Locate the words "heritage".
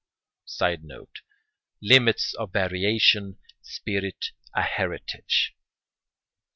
4.63-5.55